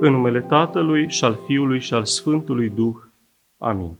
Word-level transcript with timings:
în 0.00 0.12
numele 0.12 0.40
Tatălui 0.40 1.10
și 1.10 1.24
al 1.24 1.38
Fiului 1.46 1.80
și 1.80 1.94
al 1.94 2.04
Sfântului 2.04 2.70
Duh. 2.70 2.96
Amin. 3.58 3.96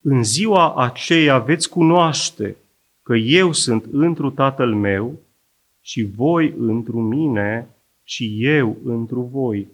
În 0.00 0.24
ziua 0.24 0.74
aceea 0.74 1.38
veți 1.38 1.68
cunoaște 1.68 2.56
că 3.02 3.16
eu 3.16 3.52
sunt 3.52 3.84
întru 3.90 4.30
Tatăl 4.30 4.74
meu 4.74 5.20
și 5.80 6.02
voi 6.02 6.54
întru 6.58 7.00
mine 7.00 7.68
și 8.02 8.44
eu 8.46 8.78
întru 8.84 9.20
voi. 9.20 9.68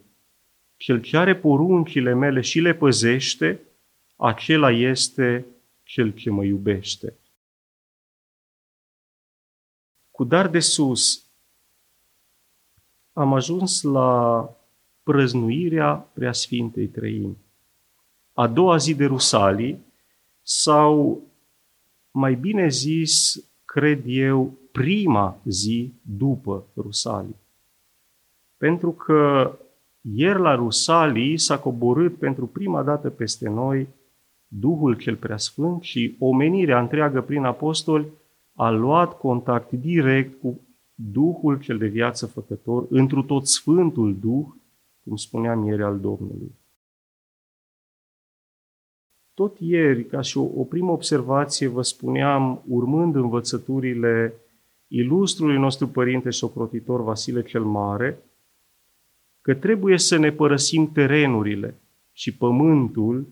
Cel 0.77 1.01
ce 1.01 1.16
are 1.16 1.37
poruncile 1.37 2.15
mele 2.15 2.40
și 2.40 2.60
le 2.60 2.74
păzește, 2.74 3.60
acela 4.16 4.70
este 4.70 5.46
cel 5.82 6.10
ce 6.10 6.30
mă 6.30 6.45
iubește. 6.45 7.15
Cu 10.10 10.24
dar 10.24 10.48
de 10.48 10.60
sus 10.60 11.27
am 13.12 13.34
ajuns 13.34 13.83
la 13.83 14.48
prăznuirea 15.02 15.95
Preasfintei 15.95 16.87
Trăimi. 16.87 17.37
A 18.33 18.47
doua 18.47 18.77
zi 18.77 18.95
de 18.95 19.05
Rusalii, 19.05 19.79
sau 20.43 21.23
mai 22.10 22.35
bine 22.35 22.69
zis, 22.69 23.45
cred 23.65 24.02
eu, 24.07 24.52
prima 24.73 25.37
zi 25.45 25.93
după 26.02 26.65
Rusalii. 26.77 27.37
Pentru 28.57 28.91
că 28.91 29.52
ieri 30.01 30.41
la 30.41 30.54
Rusalii 30.54 31.38
s-a 31.38 31.59
coborât 31.59 32.19
pentru 32.19 32.47
prima 32.47 32.82
dată 32.82 33.10
peste 33.10 33.49
noi 33.49 33.88
Duhul 34.54 34.95
cel 34.95 35.16
Preasfânt 35.16 35.82
și 35.82 36.16
omenirea 36.19 36.80
întreagă 36.80 37.21
prin 37.21 37.45
apostoli 37.45 38.07
a 38.54 38.71
luat 38.71 39.19
contact 39.19 39.73
direct 39.73 40.41
cu 40.41 40.60
Duhul 41.10 41.60
cel 41.60 41.78
de 41.78 41.86
viață 41.86 42.26
făcător, 42.26 42.86
întru 42.88 43.22
tot 43.22 43.46
Sfântul 43.46 44.16
Duh, 44.20 44.46
cum 45.04 45.16
spuneam 45.16 45.66
ieri 45.66 45.82
al 45.82 46.00
Domnului. 46.00 46.52
Tot 49.34 49.56
ieri, 49.58 50.06
ca 50.06 50.20
și 50.20 50.38
o, 50.38 50.42
o 50.42 50.64
primă 50.64 50.90
observație, 50.90 51.66
vă 51.66 51.82
spuneam, 51.82 52.62
urmând 52.68 53.14
învățăturile 53.14 54.34
ilustrului 54.86 55.58
nostru 55.58 55.88
părinte 55.88 56.30
și 56.30 56.45
ocrotitor 56.45 57.02
Vasile 57.02 57.42
cel 57.42 57.64
Mare, 57.64 58.23
că 59.40 59.54
trebuie 59.54 59.98
să 59.98 60.16
ne 60.16 60.32
părăsim 60.32 60.92
terenurile 60.92 61.74
și 62.12 62.36
pământul 62.36 63.26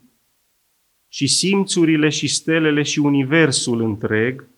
și 1.09 1.27
simțurile 1.27 2.09
și 2.09 2.29
stelele 2.29 2.83
și 2.83 2.99
universul 2.99 3.81
întreg 3.81 4.49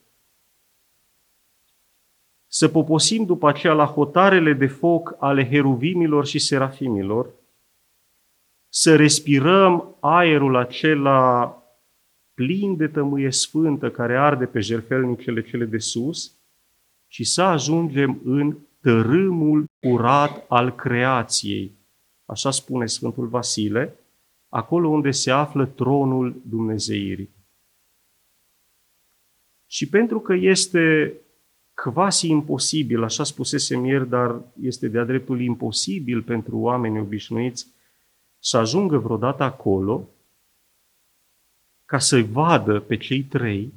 să 2.55 2.67
poposim 2.67 3.25
după 3.25 3.47
aceea 3.47 3.73
la 3.73 3.85
hotarele 3.85 4.53
de 4.53 4.67
foc 4.67 5.15
ale 5.19 5.49
heruvimilor 5.49 6.25
și 6.25 6.39
serafimilor, 6.39 7.29
să 8.69 8.95
respirăm 8.95 9.95
aerul 9.99 10.55
acela 10.55 11.57
plin 12.33 12.75
de 12.75 12.87
tămâie 12.87 13.31
sfântă 13.31 13.91
care 13.91 14.17
arde 14.17 14.45
pe 14.45 14.59
jerfelnicele 14.59 15.41
cele 15.43 15.65
de 15.65 15.77
sus 15.77 16.31
și 17.07 17.23
să 17.23 17.41
ajungem 17.41 18.21
în 18.23 18.57
tărâmul 18.81 19.65
curat 19.79 20.45
al 20.47 20.75
creației. 20.75 21.71
Așa 22.25 22.51
spune 22.51 22.85
Sfântul 22.85 23.27
Vasile, 23.27 23.95
acolo 24.49 24.87
unde 24.87 25.11
se 25.11 25.31
află 25.31 25.65
tronul 25.65 26.41
Dumnezeirii. 26.49 27.29
Și 29.67 29.89
pentru 29.89 30.19
că 30.19 30.33
este 30.33 31.13
quasi 31.73 32.27
imposibil, 32.27 33.03
așa 33.03 33.23
spusesem 33.23 33.85
ieri, 33.85 34.09
dar 34.09 34.41
este 34.61 34.87
de-a 34.87 35.03
dreptul 35.03 35.41
imposibil 35.41 36.21
pentru 36.21 36.57
oameni 36.57 36.99
obișnuiți 36.99 37.67
să 38.39 38.57
ajungă 38.57 38.97
vreodată 38.97 39.43
acolo 39.43 40.07
ca 41.85 41.99
să-i 41.99 42.23
vadă 42.23 42.79
pe 42.79 42.97
cei 42.97 43.23
trei, 43.23 43.73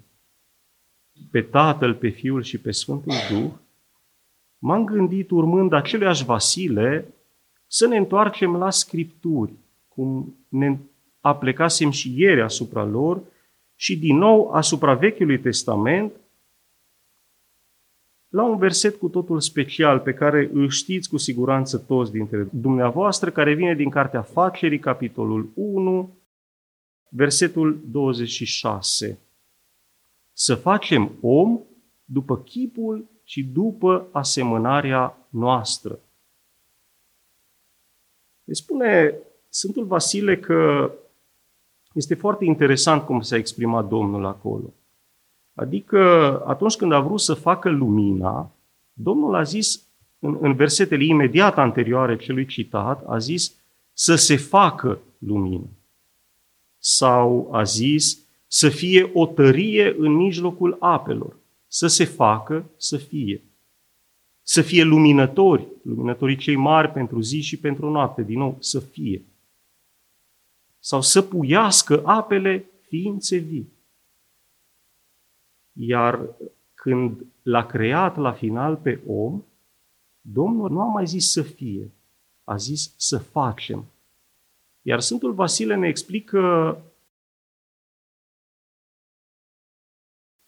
pe 1.30 1.42
Tatăl, 1.42 1.94
pe 1.94 2.08
Fiul 2.08 2.42
și 2.42 2.58
pe 2.58 2.70
Sfântul 2.70 3.12
Duh, 3.30 3.50
m-am 4.58 4.84
gândit, 4.84 5.30
urmând 5.30 5.72
aceluiași 5.72 6.24
Vasile, 6.24 7.14
să 7.66 7.86
ne 7.86 7.96
întoarcem 7.96 8.56
la 8.56 8.70
Scripturi, 8.70 9.52
cum 9.88 10.36
ne 10.48 10.76
aplecasem 11.20 11.90
și 11.90 12.14
ieri 12.16 12.42
asupra 12.42 12.84
lor 12.84 13.22
și 13.74 13.98
din 13.98 14.16
nou 14.16 14.50
asupra 14.50 14.94
Vechiului 14.94 15.38
Testament, 15.38 16.12
la 18.36 18.44
un 18.44 18.58
verset 18.58 18.97
cu 18.97 19.08
totul 19.08 19.41
special 19.41 19.98
pe 19.98 20.14
care 20.14 20.50
îl 20.52 20.69
știți 20.69 21.08
cu 21.08 21.16
siguranță 21.16 21.78
toți 21.78 22.12
dintre 22.12 22.48
dumneavoastră, 22.52 23.30
care 23.30 23.54
vine 23.54 23.74
din 23.74 23.91
Cartea 23.91 24.22
Facerii, 24.22 24.78
capitolul 24.78 25.50
1, 25.54 26.16
versetul 27.08 27.80
26. 27.91 29.19
Să 30.32 30.54
facem 30.54 31.12
om 31.20 31.60
după 32.04 32.38
chipul 32.38 33.04
și 33.25 33.44
după 33.44 34.08
asemănarea 34.12 35.26
noastră. 35.28 35.98
Ne 38.44 38.52
spune 38.54 39.14
Sfântul 39.48 39.84
Vasile 39.84 40.38
că 40.38 40.91
este 41.92 42.14
foarte 42.14 42.44
interesant 42.44 43.02
cum 43.02 43.20
s-a 43.20 43.36
exprimat 43.36 43.88
Domnul 43.88 44.25
acolo. 44.25 44.75
Adică 45.56 45.99
atunci 46.47 46.77
când 46.77 46.93
a 46.93 47.00
vrut 47.00 47.21
să 47.21 47.34
facă 47.34 47.69
lumina, 47.71 48.50
Domnul 48.93 49.34
a 49.34 49.43
zis, 49.43 49.87
în, 50.19 50.39
în 50.41 50.55
versetele 50.55 51.05
imediat 51.05 51.59
anterioare 51.59 52.17
celui 52.17 52.47
citat, 52.47 53.03
a 53.06 53.19
zis 53.19 53.55
să 53.93 54.15
se 54.15 54.37
facă 54.37 54.99
lumină. 55.19 55.69
Sau 56.78 57.49
a 57.53 57.62
zis 57.62 58.19
să 58.47 58.69
fie 58.69 59.11
o 59.15 59.27
tărie 59.27 59.94
în 59.99 60.12
mijlocul 60.12 60.77
apelor. 60.81 61.37
Să 61.67 61.87
se 61.87 62.05
facă, 62.05 62.71
să 62.77 62.97
fie. 62.97 63.43
Să 64.43 64.62
fie 64.62 64.83
luminători, 64.83 65.67
luminătorii 65.83 66.37
cei 66.37 66.56
mari 66.56 66.91
pentru 66.91 67.21
zi 67.21 67.41
și 67.41 67.59
pentru 67.59 67.91
noapte, 67.91 68.23
din 68.23 68.38
nou, 68.38 68.56
să 68.61 68.81
fie. 68.81 69.25
Sau 70.78 71.00
să 71.00 71.23
puiască 71.23 72.03
apele 72.05 72.71
ființe 72.88 73.37
vii. 73.37 73.69
Iar 75.78 76.28
când 76.75 77.25
l-a 77.42 77.66
creat 77.66 78.16
la 78.16 78.32
final 78.32 78.76
pe 78.76 79.00
om, 79.06 79.42
Domnul 80.20 80.70
nu 80.70 80.81
a 80.81 80.84
mai 80.84 81.06
zis 81.06 81.31
să 81.31 81.42
fie, 81.42 81.91
a 82.44 82.56
zis 82.56 82.94
să 82.97 83.19
facem. 83.19 83.84
Iar 84.82 85.00
Sfântul 85.00 85.32
Vasile 85.32 85.75
ne 85.75 85.88
explică 85.88 86.76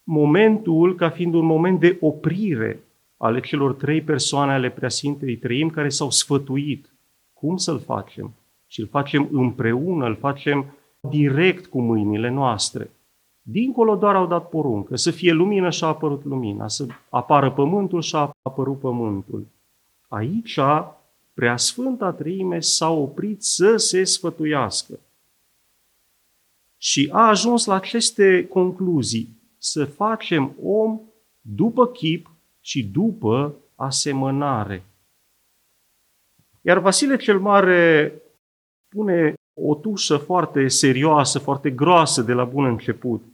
momentul 0.02 0.94
ca 0.94 1.10
fiind 1.10 1.34
un 1.34 1.44
moment 1.44 1.80
de 1.80 1.96
oprire 2.00 2.82
ale 3.16 3.40
celor 3.40 3.74
trei 3.74 4.02
persoane 4.02 4.52
ale 4.52 4.70
Preasfintei 4.70 5.36
Trăim 5.36 5.70
care 5.70 5.88
s-au 5.88 6.10
sfătuit 6.10 6.92
cum 7.32 7.56
să-l 7.56 7.80
facem. 7.80 8.34
Și 8.66 8.80
îl 8.80 8.86
facem 8.86 9.28
împreună, 9.30 10.06
îl 10.06 10.16
facem 10.16 10.76
direct 11.00 11.66
cu 11.66 11.80
mâinile 11.80 12.28
noastre. 12.28 12.90
Dincolo 13.50 13.96
doar 13.96 14.14
au 14.14 14.26
dat 14.26 14.48
poruncă, 14.48 14.96
să 14.96 15.10
fie 15.10 15.32
lumină 15.32 15.70
și 15.70 15.84
a 15.84 15.86
apărut 15.86 16.24
lumina, 16.24 16.68
să 16.68 16.86
apară 17.08 17.50
pământul 17.50 18.00
și 18.00 18.16
a 18.16 18.30
apărut 18.42 18.78
pământul. 18.78 19.46
Aici, 20.08 20.58
Preasfânta 21.34 22.12
Treime 22.12 22.60
s-a 22.60 22.90
oprit 22.90 23.42
să 23.42 23.76
se 23.76 24.04
sfătuiască. 24.04 24.98
Și 26.76 27.08
a 27.12 27.28
ajuns 27.28 27.64
la 27.64 27.74
aceste 27.74 28.46
concluzii, 28.46 29.28
să 29.58 29.84
facem 29.84 30.54
om 30.62 31.00
după 31.40 31.86
chip 31.86 32.30
și 32.60 32.84
după 32.84 33.54
asemănare. 33.74 34.84
Iar 36.60 36.78
Vasile 36.78 37.16
cel 37.16 37.38
Mare 37.38 38.12
pune 38.88 39.34
o 39.54 39.74
tușă 39.74 40.16
foarte 40.16 40.68
serioasă, 40.68 41.38
foarte 41.38 41.70
groasă 41.70 42.22
de 42.22 42.32
la 42.32 42.44
bun 42.44 42.64
început– 42.64 43.22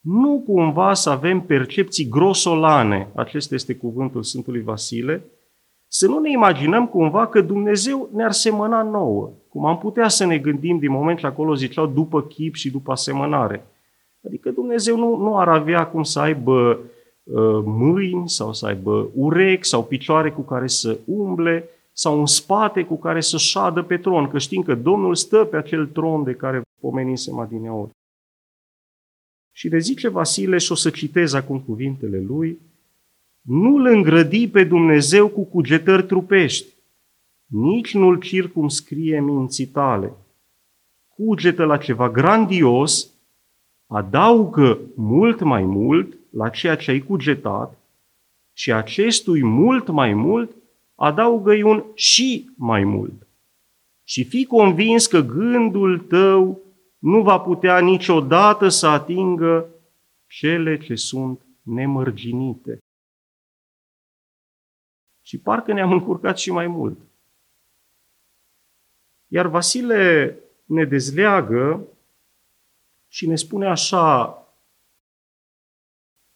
nu 0.00 0.42
cumva 0.46 0.94
să 0.94 1.10
avem 1.10 1.40
percepții 1.40 2.08
grosolane, 2.08 3.08
acesta 3.14 3.54
este 3.54 3.74
cuvântul 3.74 4.22
Sfântului 4.22 4.62
Vasile, 4.62 5.24
să 5.88 6.06
nu 6.06 6.18
ne 6.18 6.30
imaginăm 6.30 6.86
cumva 6.86 7.26
că 7.26 7.40
Dumnezeu 7.40 8.08
ne-ar 8.14 8.32
semăna 8.32 8.82
nouă, 8.82 9.30
cum 9.48 9.64
am 9.64 9.78
putea 9.78 10.08
să 10.08 10.26
ne 10.26 10.38
gândim 10.38 10.78
din 10.78 10.90
moment 10.90 11.18
ce 11.18 11.26
acolo 11.26 11.54
ziceau 11.54 11.86
după 11.86 12.22
chip 12.22 12.54
și 12.54 12.70
după 12.70 12.92
asemănare. 12.92 13.66
Adică 14.26 14.50
Dumnezeu 14.50 14.96
nu, 14.96 15.16
nu 15.16 15.38
ar 15.38 15.48
avea 15.48 15.86
cum 15.86 16.02
să 16.02 16.20
aibă 16.20 16.78
uh, 17.22 17.62
mâini 17.64 18.28
sau 18.28 18.52
să 18.52 18.66
aibă 18.66 19.08
urechi 19.14 19.66
sau 19.66 19.84
picioare 19.84 20.30
cu 20.30 20.40
care 20.40 20.66
să 20.66 20.98
umble 21.04 21.68
sau 21.92 22.18
un 22.18 22.26
spate 22.26 22.84
cu 22.84 22.98
care 22.98 23.20
să 23.20 23.36
șadă 23.36 23.82
pe 23.82 23.96
tron, 23.96 24.28
că 24.28 24.38
știm 24.38 24.62
că 24.62 24.74
Domnul 24.74 25.14
stă 25.14 25.44
pe 25.44 25.56
acel 25.56 25.86
tron 25.86 26.24
de 26.24 26.32
care 26.32 26.62
pomenisem 26.80 27.38
adineori. 27.38 27.90
Și 29.58 29.68
le 29.68 29.78
zice 29.78 30.08
Vasile, 30.08 30.58
și 30.58 30.72
o 30.72 30.74
să 30.74 30.90
citez 30.90 31.32
acum 31.32 31.60
cuvintele 31.60 32.20
lui, 32.20 32.58
nu 33.40 33.76
îl 33.76 33.86
îngrădi 33.86 34.48
pe 34.48 34.64
Dumnezeu 34.64 35.28
cu 35.28 35.44
cugetări 35.44 36.06
trupești, 36.06 36.66
nici 37.46 37.94
nu-l 37.94 38.20
circumscrie 38.20 39.20
minții 39.20 39.66
tale. 39.66 40.12
Cugetă 41.08 41.64
la 41.64 41.76
ceva 41.76 42.10
grandios, 42.10 43.10
adaugă 43.86 44.78
mult 44.94 45.40
mai 45.40 45.62
mult 45.62 46.16
la 46.30 46.48
ceea 46.48 46.76
ce 46.76 46.90
ai 46.90 47.00
cugetat 47.00 47.78
și 48.52 48.72
acestui 48.72 49.42
mult 49.42 49.88
mai 49.88 50.14
mult 50.14 50.50
adaugă-i 50.94 51.62
un 51.62 51.84
și 51.94 52.50
mai 52.56 52.84
mult. 52.84 53.26
Și 54.04 54.24
fii 54.24 54.44
convins 54.44 55.06
că 55.06 55.20
gândul 55.20 55.98
tău 55.98 56.60
nu 56.98 57.22
va 57.22 57.40
putea 57.40 57.78
niciodată 57.80 58.68
să 58.68 58.86
atingă 58.86 59.68
cele 60.26 60.78
ce 60.78 60.94
sunt 60.94 61.46
nemărginite. 61.62 62.78
Și 65.22 65.38
parcă 65.38 65.72
ne-am 65.72 65.92
încurcat 65.92 66.38
și 66.38 66.50
mai 66.50 66.66
mult. 66.66 66.98
Iar 69.26 69.46
Vasile 69.46 70.34
ne 70.64 70.84
dezleagă 70.84 71.86
și 73.08 73.26
ne 73.26 73.36
spune 73.36 73.66
așa, 73.66 74.38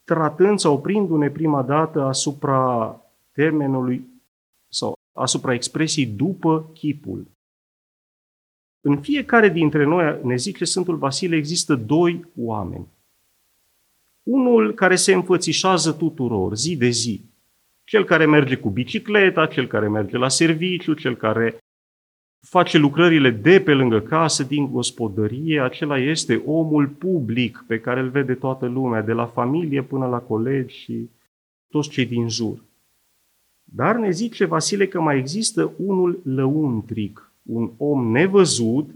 tratând 0.05 0.59
sau 0.59 0.75
oprindu-ne 0.75 1.31
prima 1.31 1.63
dată 1.63 2.01
asupra 2.01 2.97
termenului 3.33 4.07
sau 4.69 4.99
asupra 5.13 5.55
expresiei 5.55 6.07
după 6.07 6.71
chipul. 6.73 7.27
În 8.85 9.01
fiecare 9.01 9.49
dintre 9.49 9.85
noi, 9.85 10.19
ne 10.23 10.37
zice 10.37 10.65
Sfântul 10.65 10.97
Vasile, 10.97 11.37
există 11.37 11.75
doi 11.75 12.25
oameni. 12.37 12.87
Unul 14.23 14.75
care 14.75 14.97
se 14.97 15.13
înfățișează 15.13 15.93
tuturor, 15.93 16.57
zi 16.57 16.77
de 16.77 16.89
zi. 16.89 17.21
Cel 17.85 18.05
care 18.05 18.27
merge 18.27 18.57
cu 18.57 18.71
bicicleta, 18.71 19.47
cel 19.47 19.67
care 19.67 19.89
merge 19.89 20.17
la 20.17 20.29
serviciu, 20.29 20.95
cel 20.95 21.17
care 21.17 21.59
face 22.41 22.79
lucrările 22.79 23.31
de 23.31 23.61
pe 23.61 23.73
lângă 23.73 24.01
casă, 24.01 24.43
din 24.43 24.71
gospodărie, 24.71 25.61
acela 25.61 25.99
este 25.99 26.43
omul 26.47 26.89
public 26.89 27.65
pe 27.67 27.81
care 27.81 28.01
îl 28.01 28.09
vede 28.09 28.35
toată 28.35 28.67
lumea, 28.67 29.03
de 29.03 29.13
la 29.13 29.27
familie 29.27 29.83
până 29.83 30.07
la 30.07 30.19
colegi 30.19 30.75
și 30.75 31.11
toți 31.69 31.89
cei 31.89 32.07
din 32.07 32.29
jur. 32.29 32.65
Dar 33.65 33.97
ne 33.97 34.11
zice 34.11 34.45
Vasile 34.45 34.87
că 34.87 35.01
mai 35.01 35.19
există 35.19 35.73
unul 35.77 36.21
lăuntric, 36.25 37.32
un 37.43 37.73
om 37.77 38.11
nevăzut, 38.11 38.91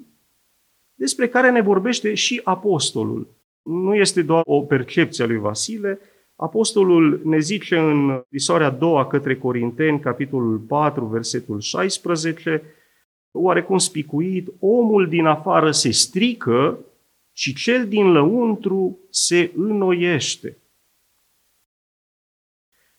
despre 0.94 1.28
care 1.28 1.50
ne 1.50 1.60
vorbește 1.60 2.14
și 2.14 2.40
apostolul. 2.44 3.28
Nu 3.62 3.94
este 3.94 4.22
doar 4.22 4.43
o 4.44 4.60
percepție 4.60 5.25
a 5.25 5.26
lui 5.26 5.38
Vasile, 5.38 5.98
apostolul 6.37 7.20
ne 7.25 7.38
zice 7.38 7.78
în 7.78 8.22
scrisoarea 8.26 8.66
a 8.66 8.70
doua 8.70 9.06
către 9.06 9.37
Corinteni, 9.37 10.00
capitolul 10.00 10.58
4, 10.58 11.06
versetul 11.06 11.60
16, 11.60 12.62
oarecum 13.31 13.78
spicuit, 13.78 14.48
omul 14.58 15.08
din 15.08 15.26
afară 15.26 15.70
se 15.70 15.90
strică 15.90 16.78
și 17.32 17.54
cel 17.54 17.88
din 17.88 18.12
lăuntru 18.12 18.98
se 19.10 19.52
înnoiește. 19.56 20.56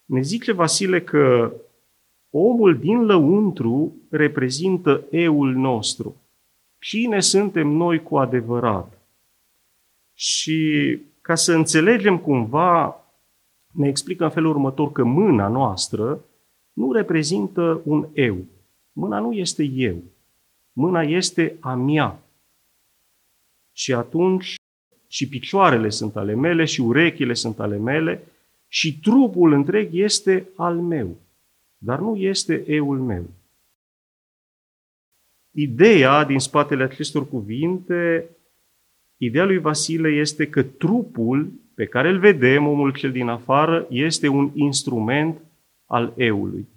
Ne 0.05 0.21
zice 0.21 0.51
Vasile 0.51 1.01
că 1.01 1.53
omul 2.37 2.77
din 2.77 3.05
lăuntru 3.05 3.93
reprezintă 4.09 5.03
eul 5.09 5.53
nostru. 5.53 6.15
Cine 6.79 7.19
suntem 7.19 7.67
noi 7.67 8.03
cu 8.03 8.17
adevărat? 8.17 9.01
Și 10.13 10.99
ca 11.21 11.35
să 11.35 11.53
înțelegem 11.53 12.17
cumva, 12.17 13.03
ne 13.73 13.87
explică 13.87 14.23
în 14.23 14.29
felul 14.29 14.49
următor 14.49 14.91
că 14.91 15.03
mâna 15.03 15.47
noastră 15.47 16.25
nu 16.73 16.91
reprezintă 16.91 17.81
un 17.83 18.07
eu. 18.13 18.37
Mâna 18.91 19.19
nu 19.19 19.31
este 19.31 19.63
eu. 19.63 20.03
Mâna 20.73 21.01
este 21.01 21.57
a 21.59 21.73
mea. 21.73 22.19
Și 23.71 23.93
atunci 23.93 24.55
și 25.07 25.27
picioarele 25.27 25.89
sunt 25.89 26.15
ale 26.15 26.33
mele 26.33 26.65
și 26.65 26.81
urechile 26.81 27.33
sunt 27.33 27.59
ale 27.59 27.77
mele 27.77 28.23
și 28.67 28.99
trupul 28.99 29.51
întreg 29.51 29.89
este 29.91 30.47
al 30.55 30.75
meu, 30.75 31.15
dar 31.77 31.99
nu 31.99 32.15
este 32.15 32.63
eul 32.67 32.99
meu. 32.99 33.25
Ideea 35.51 36.23
din 36.23 36.39
spatele 36.39 36.83
acestor 36.83 37.27
cuvinte, 37.27 38.29
ideea 39.17 39.45
lui 39.45 39.57
Vasile 39.57 40.09
este 40.09 40.49
că 40.49 40.63
trupul 40.63 41.51
pe 41.75 41.85
care 41.85 42.09
îl 42.09 42.19
vedem, 42.19 42.67
omul 42.67 42.93
cel 42.93 43.11
din 43.11 43.27
afară, 43.27 43.87
este 43.89 44.27
un 44.27 44.51
instrument 44.53 45.41
al 45.85 46.13
eului. 46.15 46.67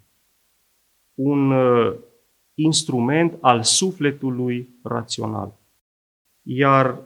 Un 1.14 1.50
uh, 1.50 1.94
instrument 2.55 3.37
al 3.41 3.62
sufletului 3.62 4.69
rațional. 4.82 5.58
Iar 6.43 7.00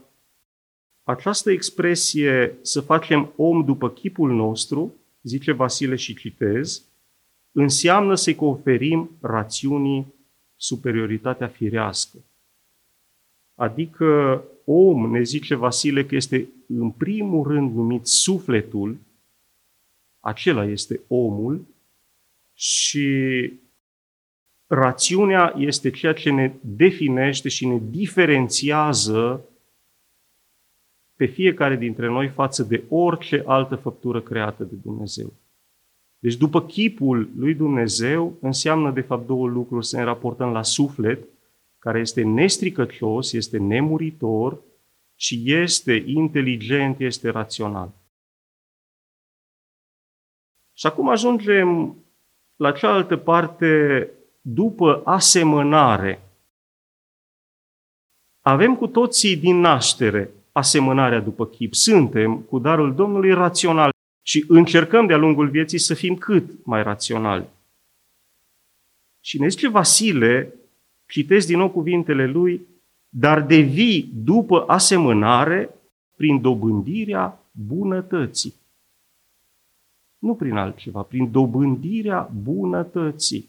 această 1.03 1.51
expresie 1.51 2.59
să 2.63 2.81
facem 2.81 3.33
om 3.37 3.65
după 3.65 3.91
chipul 3.91 4.33
nostru, 4.33 4.95
zice 5.23 5.53
Vasile 5.53 5.97
și 5.97 6.15
citez, 6.15 6.89
înseamnă 7.55 8.15
să-i 8.15 8.35
conferim 8.35 9.11
rațiunii 9.21 10.15
superioritatea 10.57 11.47
firească. 11.47 12.19
Adică 13.55 14.43
om, 14.65 15.11
ne 15.11 15.23
zice 15.23 15.55
Vasile, 15.55 16.05
că 16.05 16.15
este 16.15 16.49
în 16.69 16.91
primul 16.91 17.47
rând 17.49 17.75
numit 17.75 18.07
sufletul, 18.07 18.97
acela 20.21 20.65
este 20.65 21.01
omul 21.09 21.67
și 22.53 23.53
rațiunea 24.67 25.55
este 25.57 25.91
ceea 25.91 26.13
ce 26.13 26.31
ne 26.31 26.53
definește 26.61 27.49
și 27.49 27.67
ne 27.67 27.81
diferențiază 27.91 29.45
pe 31.17 31.27
fiecare 31.27 31.77
dintre 31.77 32.07
noi 32.07 32.29
față 32.29 32.63
de 32.63 32.85
orice 32.89 33.43
altă 33.47 33.77
făptură 33.77 34.21
creată 34.21 34.65
de 34.65 34.75
Dumnezeu. 34.83 35.33
Deci 36.25 36.37
după 36.37 36.63
chipul 36.63 37.31
lui 37.37 37.55
Dumnezeu 37.55 38.37
înseamnă 38.41 38.91
de 38.91 39.01
fapt 39.01 39.27
două 39.27 39.49
lucruri, 39.49 39.87
să 39.87 39.97
ne 39.97 40.03
raportăm 40.03 40.53
la 40.53 40.63
suflet, 40.63 41.29
care 41.79 41.99
este 41.99 42.23
nestricăcios, 42.23 43.33
este 43.33 43.59
nemuritor 43.59 44.63
și 45.15 45.43
este 45.45 46.03
inteligent, 46.07 47.01
este 47.01 47.29
rațional. 47.29 47.93
Și 50.73 50.87
acum 50.87 51.09
ajungem 51.09 51.97
la 52.57 52.73
cealaltă 52.73 53.17
parte 53.17 54.11
după 54.41 55.03
asemănare. 55.05 56.23
Avem 58.41 58.77
cu 58.77 58.87
toții 58.87 59.37
din 59.37 59.57
naștere 59.57 60.31
asemănarea 60.53 61.21
după 61.21 61.47
chip. 61.47 61.75
Suntem, 61.75 62.41
cu 62.41 62.59
darul 62.59 62.95
Domnului, 62.95 63.33
rațional 63.33 63.93
și 64.27 64.45
încercăm 64.49 65.07
de-a 65.07 65.17
lungul 65.17 65.49
vieții 65.49 65.79
să 65.79 65.95
fim 65.95 66.15
cât 66.15 66.65
mai 66.65 66.83
raționali. 66.83 67.49
Și 69.21 69.41
ne 69.41 69.49
zice 69.49 69.69
Vasile, 69.69 70.55
citesc 71.07 71.47
din 71.47 71.59
nou 71.59 71.71
cuvintele 71.71 72.27
lui, 72.27 72.67
dar 73.09 73.43
devii 73.43 74.11
după 74.15 74.65
asemănare 74.67 75.71
prin 76.17 76.41
dobândirea 76.41 77.41
bunătății. 77.51 78.55
Nu 80.19 80.35
prin 80.35 80.57
altceva, 80.57 81.03
prin 81.03 81.31
dobândirea 81.31 82.31
bunătății. 82.43 83.49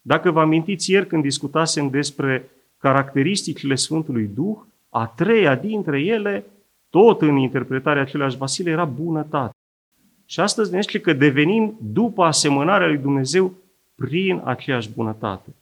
Dacă 0.00 0.30
vă 0.30 0.40
amintiți 0.40 0.90
ieri 0.90 1.06
când 1.06 1.22
discutasem 1.22 1.90
despre 1.90 2.50
caracteristicile 2.78 3.74
Sfântului 3.74 4.26
Duh, 4.26 4.58
a 4.88 5.06
treia 5.06 5.54
dintre 5.54 6.00
ele, 6.00 6.44
tot 6.90 7.22
în 7.22 7.36
interpretarea 7.36 8.02
aceleași 8.02 8.36
Vasile, 8.36 8.70
era 8.70 8.84
bunătate. 8.84 9.56
Și 10.32 10.40
astăzi 10.40 10.72
ne 10.72 10.80
zice 10.80 11.00
că 11.00 11.12
devenim 11.12 11.78
după 11.80 12.24
asemănarea 12.24 12.86
lui 12.86 12.98
Dumnezeu 12.98 13.54
prin 13.94 14.40
aceeași 14.44 14.90
bunătate. 14.94 15.54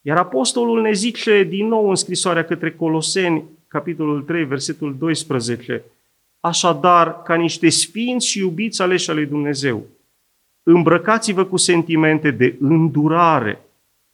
Iar 0.00 0.16
apostolul 0.16 0.80
ne 0.80 0.92
zice 0.92 1.42
din 1.42 1.66
nou 1.66 1.88
în 1.88 1.94
scrisoarea 1.94 2.44
către 2.44 2.72
Coloseni, 2.72 3.44
capitolul 3.68 4.22
3, 4.22 4.44
versetul 4.44 4.96
12, 4.98 5.84
Așadar, 6.40 7.22
ca 7.22 7.34
niște 7.34 7.68
sfinți 7.68 8.26
și 8.26 8.38
iubiți 8.38 8.82
aleși 8.82 9.10
ale 9.10 9.18
lui 9.20 9.28
Dumnezeu, 9.28 9.86
Îmbrăcați-vă 10.62 11.44
cu 11.44 11.56
sentimente 11.56 12.30
de 12.30 12.56
îndurare, 12.60 13.60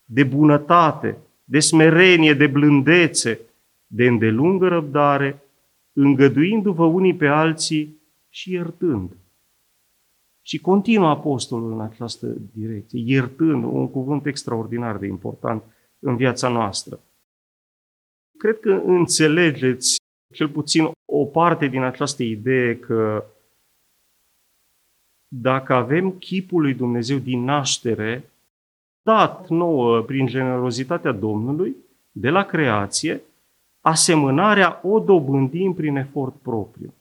de 0.04 0.23
bunătate, 0.23 1.16
de 1.45 1.59
smerenie, 1.61 2.35
de 2.35 2.47
blândețe, 2.47 3.40
de 3.87 4.07
îndelungă 4.07 4.69
răbdare, 4.69 5.42
îngăduindu-vă 5.92 6.85
unii 6.85 7.14
pe 7.14 7.26
alții 7.26 8.00
și 8.30 8.52
iertând. 8.52 9.16
Și 10.42 10.58
continuă 10.58 11.08
apostolul 11.08 11.72
în 11.72 11.80
această 11.80 12.26
direcție, 12.52 13.02
iertând, 13.04 13.64
un 13.64 13.90
cuvânt 13.90 14.26
extraordinar 14.26 14.96
de 14.96 15.06
important 15.06 15.62
în 15.99 16.16
viața 16.16 16.49
noastră. 16.49 17.00
Cred 18.37 18.60
că 18.60 18.82
înțelegeți 18.84 19.96
cel 20.34 20.49
puțin 20.49 20.90
o 21.04 21.25
parte 21.25 21.66
din 21.66 21.82
această 21.82 22.22
idee 22.22 22.78
că 22.78 23.25
dacă 25.28 25.75
avem 25.75 26.10
chipul 26.10 26.60
lui 26.60 26.75
Dumnezeu 26.75 27.18
din 27.18 27.44
naștere, 27.44 28.30
dat 29.02 29.49
nouă 29.49 30.00
prin 30.00 30.26
generozitatea 30.26 31.12
Domnului 31.12 31.76
de 32.12 32.30
la 32.30 32.42
creație, 32.44 33.22
asemănarea 33.80 34.80
o 34.82 34.99
dobândim 34.99 35.72
prin 35.75 35.96
efort 35.96 36.34
propriu. 36.34 36.94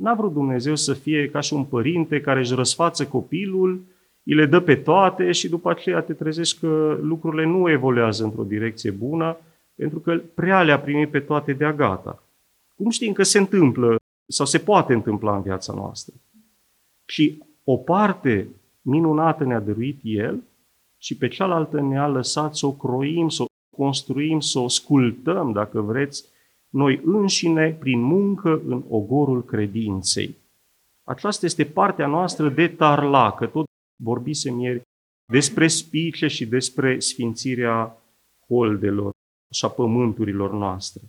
N-a 0.00 0.14
vrut 0.14 0.32
Dumnezeu 0.32 0.76
să 0.76 0.92
fie 0.92 1.30
ca 1.30 1.40
și 1.40 1.52
un 1.52 1.64
părinte 1.64 2.20
care 2.20 2.38
își 2.38 2.54
răsfață 2.54 3.06
copilul, 3.06 3.80
îi 4.22 4.34
le 4.34 4.46
dă 4.46 4.60
pe 4.60 4.74
toate 4.74 5.32
și 5.32 5.48
după 5.48 5.70
aceea 5.70 6.00
te 6.00 6.12
trezești 6.12 6.58
că 6.58 6.98
lucrurile 7.02 7.46
nu 7.46 7.70
evoluează 7.70 8.24
într-o 8.24 8.42
direcție 8.42 8.90
bună, 8.90 9.36
pentru 9.74 9.98
că 9.98 10.20
prea 10.34 10.62
le-a 10.62 10.80
primit 10.80 11.10
pe 11.10 11.20
toate 11.20 11.52
de-a 11.52 11.72
gata. 11.72 12.22
Cum 12.76 12.90
știm 12.90 13.12
că 13.12 13.22
se 13.22 13.38
întâmplă 13.38 13.96
sau 14.26 14.46
se 14.46 14.58
poate 14.58 14.92
întâmpla 14.92 15.36
în 15.36 15.42
viața 15.42 15.72
noastră? 15.72 16.14
Și 17.06 17.42
o 17.64 17.76
parte 17.76 18.48
minunată 18.82 19.44
ne-a 19.44 19.60
dăruit 19.60 19.98
El 20.02 20.42
și 20.98 21.16
pe 21.16 21.28
cealaltă 21.28 21.80
ne-a 21.80 22.08
lăsat 22.08 22.54
să 22.54 22.66
o 22.66 22.72
croim, 22.72 23.28
să 23.28 23.42
o 23.42 23.46
construim, 23.76 24.40
să 24.40 24.58
o 24.58 24.68
sculptăm, 24.68 25.52
dacă 25.52 25.80
vreți, 25.80 26.24
noi 26.70 27.00
înșine, 27.04 27.72
prin 27.72 28.00
muncă, 28.00 28.62
în 28.66 28.84
ogorul 28.88 29.44
credinței. 29.44 30.36
Aceasta 31.08 31.46
este 31.46 31.64
partea 31.64 32.06
noastră 32.06 32.48
de 32.48 32.68
tarla, 32.68 33.32
că 33.32 33.46
tot 33.46 33.66
vorbisem 34.02 34.58
ieri 34.58 34.82
despre 35.32 35.68
spice 35.68 36.26
și 36.26 36.46
despre 36.46 36.98
sfințirea 36.98 37.96
holdelor 38.46 39.10
și 39.54 39.64
a 39.64 39.68
pământurilor 39.68 40.52
noastre. 40.52 41.02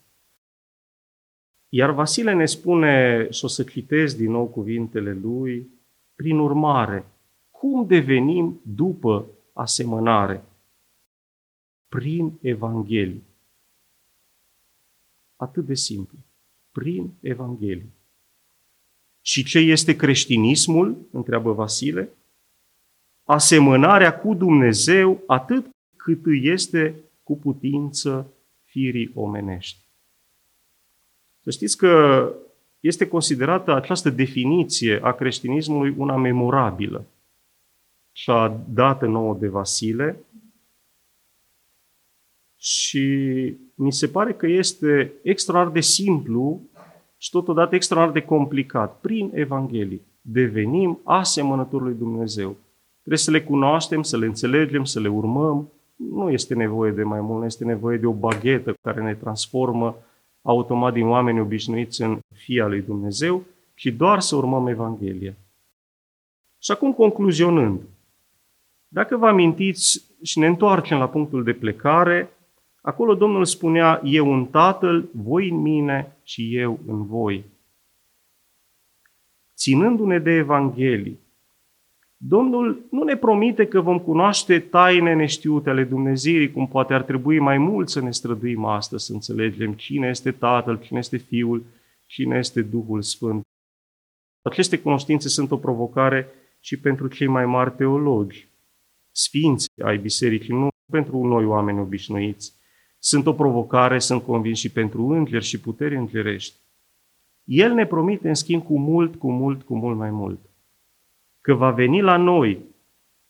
Iar 1.73 1.91
Vasile 1.91 2.33
ne 2.33 2.45
spune, 2.45 3.27
și 3.29 3.45
o 3.45 3.47
să 3.47 3.63
citesc 3.63 4.17
din 4.17 4.31
nou 4.31 4.45
cuvintele 4.45 5.13
lui, 5.13 5.69
prin 6.15 6.37
urmare, 6.37 7.05
cum 7.49 7.85
devenim 7.87 8.61
după 8.75 9.25
asemănare? 9.53 10.43
Prin 11.87 12.37
Evanghelie. 12.41 13.21
Atât 15.41 15.65
de 15.65 15.73
simplu. 15.73 16.17
Prin 16.71 17.13
Evanghelie. 17.19 17.89
Și 19.21 19.43
ce 19.43 19.59
este 19.59 19.95
creștinismul? 19.95 20.97
Întreabă 21.11 21.53
Vasile. 21.53 22.09
Asemănarea 23.23 24.19
cu 24.19 24.33
Dumnezeu 24.33 25.23
atât 25.27 25.65
cât 25.95 26.19
este 26.25 26.95
cu 27.23 27.37
putință 27.37 28.33
firii 28.63 29.11
omenești. 29.13 29.79
Să 31.43 31.51
știți 31.51 31.77
că 31.77 32.25
este 32.79 33.07
considerată 33.07 33.75
această 33.75 34.09
definiție 34.09 34.99
a 35.03 35.11
creștinismului 35.11 35.95
una 35.97 36.15
memorabilă 36.15 37.05
și 38.11 38.29
a 38.29 38.61
dată 38.69 39.05
nouă 39.05 39.37
de 39.39 39.47
Vasile 39.47 40.23
și 42.63 43.05
mi 43.75 43.91
se 43.91 44.07
pare 44.07 44.33
că 44.33 44.47
este 44.47 45.13
extraordinar 45.23 45.73
de 45.73 45.81
simplu 45.81 46.61
și 47.17 47.29
totodată 47.29 47.75
extraordinar 47.75 48.21
de 48.21 48.27
complicat. 48.27 48.99
Prin 48.99 49.31
Evanghelie 49.33 50.01
devenim 50.21 50.99
asemănători 51.03 51.83
lui 51.83 51.93
Dumnezeu. 51.93 52.55
Trebuie 52.97 53.17
să 53.17 53.31
le 53.31 53.41
cunoaștem, 53.41 54.03
să 54.03 54.17
le 54.17 54.25
înțelegem, 54.25 54.83
să 54.83 54.99
le 54.99 55.07
urmăm. 55.07 55.71
Nu 55.95 56.29
este 56.29 56.53
nevoie 56.53 56.91
de 56.91 57.03
mai 57.03 57.21
mult, 57.21 57.39
nu 57.39 57.45
este 57.45 57.65
nevoie 57.65 57.97
de 57.97 58.05
o 58.05 58.13
baghetă 58.13 58.73
care 58.81 59.01
ne 59.01 59.15
transformă 59.15 59.95
automat 60.41 60.93
din 60.93 61.07
oameni 61.07 61.39
obișnuiți 61.39 62.01
în 62.01 62.19
fia 62.33 62.67
lui 62.67 62.81
Dumnezeu, 62.81 63.43
ci 63.75 63.85
doar 63.85 64.19
să 64.19 64.35
urmăm 64.35 64.67
Evanghelia. 64.67 65.33
Și 66.59 66.71
acum 66.71 66.93
concluzionând, 66.93 67.81
dacă 68.87 69.17
vă 69.17 69.27
amintiți 69.27 70.05
și 70.21 70.39
ne 70.39 70.47
întoarcem 70.47 70.97
la 70.97 71.09
punctul 71.09 71.43
de 71.43 71.53
plecare, 71.53 72.29
acolo 72.81 73.15
Domnul 73.15 73.45
spunea, 73.45 74.01
eu 74.03 74.33
în 74.33 74.45
Tatăl, 74.45 75.09
voi 75.13 75.49
în 75.49 75.57
mine 75.57 76.17
și 76.23 76.57
eu 76.57 76.79
în 76.87 77.05
voi. 77.05 77.43
Ținându-ne 79.55 80.19
de 80.19 80.31
Evanghelii, 80.31 81.19
Domnul 82.23 82.85
nu 82.91 83.03
ne 83.03 83.15
promite 83.15 83.67
că 83.67 83.81
vom 83.81 83.99
cunoaște 83.99 84.59
taine 84.59 85.13
neștiute 85.13 85.69
ale 85.69 85.83
Dumnezeirii, 85.83 86.51
cum 86.51 86.67
poate 86.67 86.93
ar 86.93 87.03
trebui 87.03 87.39
mai 87.39 87.57
mult 87.57 87.89
să 87.89 88.01
ne 88.01 88.11
străduim 88.11 88.65
astăzi, 88.65 89.05
să 89.05 89.13
înțelegem 89.13 89.73
cine 89.73 90.07
este 90.07 90.31
Tatăl, 90.31 90.79
cine 90.79 90.99
este 90.99 91.17
Fiul, 91.17 91.63
cine 92.07 92.37
este 92.37 92.61
Duhul 92.61 93.01
Sfânt. 93.01 93.41
Aceste 94.41 94.79
cunoștințe 94.79 95.27
sunt 95.27 95.51
o 95.51 95.57
provocare 95.57 96.27
și 96.59 96.79
pentru 96.79 97.07
cei 97.07 97.27
mai 97.27 97.45
mari 97.45 97.71
teologi, 97.71 98.47
sfinți 99.11 99.67
ai 99.83 99.97
bisericii, 99.97 100.53
nu 100.53 100.67
pentru 100.91 101.25
noi 101.25 101.45
oameni 101.45 101.79
obișnuiți. 101.79 102.59
Sunt 103.03 103.25
o 103.25 103.33
provocare, 103.33 103.99
sunt 103.99 104.23
convins, 104.23 104.59
și 104.59 104.71
pentru 104.71 105.07
îngeri 105.07 105.45
și 105.45 105.59
puteri 105.59 105.95
îngerești. 105.95 106.55
El 107.43 107.73
ne 107.73 107.85
promite, 107.85 108.27
în 108.27 108.33
schimb, 108.33 108.63
cu 108.63 108.79
mult, 108.79 109.15
cu 109.15 109.31
mult, 109.31 109.63
cu 109.63 109.75
mult 109.75 109.97
mai 109.97 110.11
mult 110.11 110.39
că 111.41 111.53
va 111.53 111.71
veni 111.71 112.01
la 112.01 112.17
noi, 112.17 112.59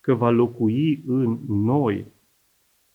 că 0.02 0.14
va 0.14 0.30
locui 0.30 1.04
în 1.08 1.40
noi, 1.48 2.06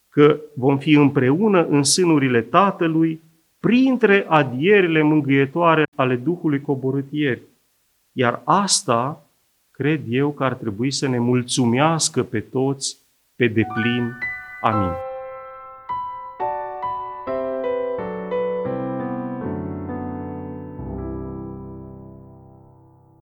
că 0.09 0.41
vom 0.55 0.79
fi 0.79 0.93
împreună 0.93 1.67
în 1.67 1.83
sânurile 1.83 2.41
Tatălui, 2.41 3.21
printre 3.61 4.27
adierile 4.29 5.03
mângâietoare 5.03 5.87
ale 5.95 6.17
Duhului 6.17 6.61
coborât 6.61 7.07
ieri. 7.11 7.43
Iar 8.13 8.43
asta, 8.45 9.27
cred 9.71 10.01
eu, 10.09 10.33
că 10.33 10.45
ar 10.45 10.55
trebui 10.55 10.91
să 10.91 11.09
ne 11.09 11.19
mulțumească 11.19 12.23
pe 12.23 12.41
toți 12.41 12.99
pe 13.37 13.47
deplin. 13.47 14.13
Amin. 14.61 15.06